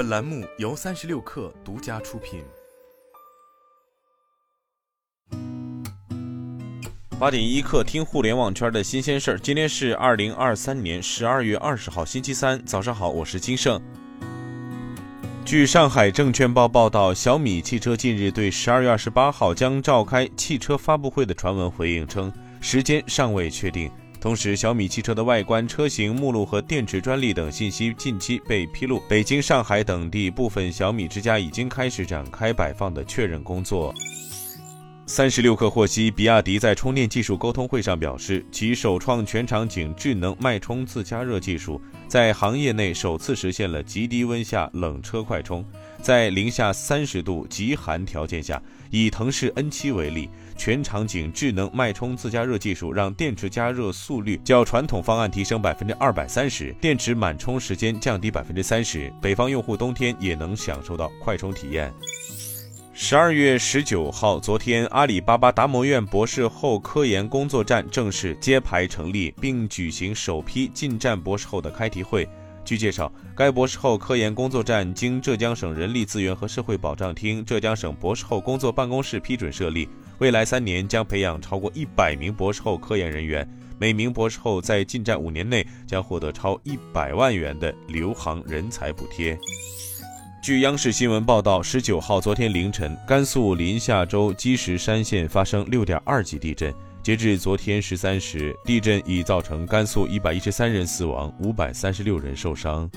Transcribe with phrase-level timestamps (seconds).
[0.00, 2.42] 本栏目由三十六氪独家出品。
[7.18, 9.38] 八点一刻，听互联网圈的新鲜事儿。
[9.38, 13.78] 今天是二零二三年十二月二十号，星期三，早上好，我是金盛。
[15.44, 22.32] 据上海证券报报道，小米汽车近日对十二月二十八号将召开汽车发布会的传闻回应称，
[22.62, 23.90] 时间尚未确定。
[24.20, 29.00] 同时，小米汽车的外观、车型目录和电池专利等信息近期被披露。
[29.08, 33.94] 北京、上海等地部分小米之家已经开始展开摆放的确认工作。
[35.12, 45.64] 三十六氪获悉，比亚迪在充电技术沟通会上表示，其首创全场景智能脉冲自加热技术，在行业内首次实现了极低温下冷车快充。
[46.00, 61.92] 在零下三十度极寒条件下，以腾势 N7 为例，全场景智能脉冲自加热技术让电池加热速率较传统方案提升百分之二百三十，电池满充时间降低百分之三十，北方用户冬天也能享受到快充体验。
[63.02, 72.28] 十二月十九号，昨天，阿里巴巴达摩院博士后科研工作站正式揭牌成立，并举行首批进站博士后的开题会。
[72.62, 83.48] 据介绍，该博士后科研工作站经浙江省人力资源和社会保障厅、浙江省博士后工作办公室批准设立，未来三年将培养超过一百名博士后科研人员，
[83.78, 89.38] 每名博士后在进站五年内将获得超一百万元的留杭人才补贴。
[90.42, 96.74] 据央视新闻报道，十九号昨天凌晨，甘肃临夏州积石山县发生六点二级地震。
[97.02, 102.90] 截至昨天十三时，地震已造成甘肃一百一十三人死亡，五百三十六人受伤。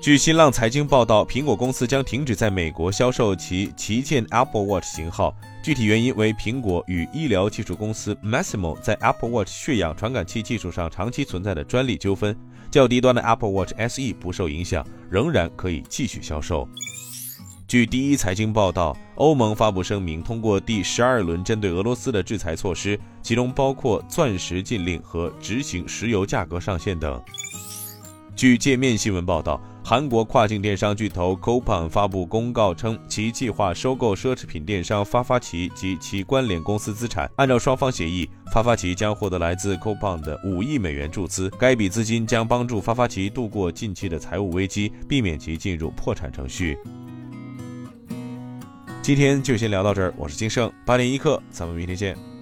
[0.00, 12.36] 据新浪财经报道，苹果公司将停止在美国销售其旗舰 Apple Watch 型号，具体原因为苹果与医疗技术公司 Masimo 在 Apple Watch 血氧传感器技术上长期存在的专利纠纷。
[12.74, 16.68] 较低端的 Apple Watch SE 不受影响，仍然可以继续销售。
[17.68, 27.22] 据第一财经报道，欧盟发布声明，通过第十二轮针对俄罗斯的制裁措施，其中包括钻石禁令和执行石油价格上限等。
[28.34, 37.30] 据界面新闻报道，韩国跨境电商巨头 Coupang 发布公告称，其计划收购奢侈品电商发发奇及其关联公司资产。
[37.36, 46.78] 按照双方协议，发发奇将获得来自 Coupang 的五亿美元注资，该笔资金将帮助发发奇度过近期的财务危机，避免其进入破产程序。
[49.02, 52.33] 今天就先聊到这儿，我是金盛，八点一刻，咱们明天见。